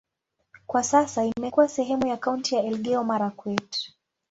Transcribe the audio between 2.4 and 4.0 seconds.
ya Elgeyo-Marakwet.